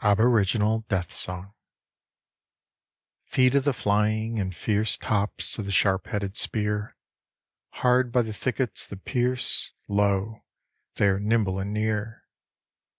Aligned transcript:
Aboriginal 0.00 0.86
Death 0.88 1.12
Song 1.12 1.52
Feet 3.26 3.54
of 3.56 3.64
the 3.64 3.74
flying, 3.74 4.40
and 4.40 4.54
fierce 4.54 4.96
Tops 4.96 5.58
of 5.58 5.66
the 5.66 5.70
sharp 5.70 6.06
headed 6.06 6.34
spear, 6.34 6.96
Hard 7.84 8.10
by 8.10 8.22
the 8.22 8.32
thickets 8.32 8.86
that 8.86 9.04
pierce, 9.04 9.74
Lo! 9.86 10.38
they 10.94 11.08
are 11.08 11.20
nimble 11.20 11.58
and 11.58 11.74
near. 11.74 12.24